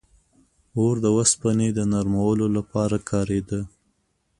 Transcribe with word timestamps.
•اور 0.77 0.95
د 1.03 1.05
اوسپنې 1.17 1.67
د 1.73 1.79
نرمولو 1.91 2.47
لپاره 2.57 2.95
کارېده. 3.09 3.61